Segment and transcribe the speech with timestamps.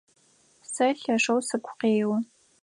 [0.71, 2.13] Сэ лъэшэу сыгу къео.